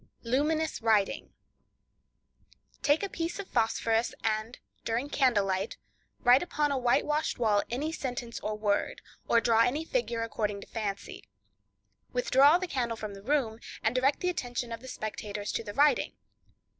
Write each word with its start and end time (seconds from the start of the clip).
Luminous 0.23 0.81
Writing.—Take 0.81 3.03
a 3.03 3.09
piece 3.09 3.37
of 3.37 3.47
phosphorus, 3.51 4.15
and, 4.23 4.57
during 4.83 5.09
candle 5.11 5.45
light, 5.45 5.77
write 6.21 6.41
upon 6.41 6.71
a 6.71 6.77
whitewashed 6.79 7.37
wall 7.37 7.61
any 7.69 7.91
sentence 7.91 8.39
or 8.39 8.57
word, 8.57 9.03
or 9.27 9.39
draw 9.39 9.61
any 9.61 9.85
figure 9.85 10.23
according 10.23 10.59
to 10.61 10.65
fancy. 10.67 11.23
Withdraw 12.13 12.57
the 12.57 12.65
candle 12.65 12.97
from 12.97 13.13
the 13.13 13.21
room, 13.21 13.59
and 13.83 13.93
direct 13.93 14.21
the 14.21 14.29
attention 14.29 14.71
of 14.71 14.79
the 14.79 14.87
spectators 14.87 15.51
to 15.51 15.63
the 15.63 15.75
writing. 15.75 16.13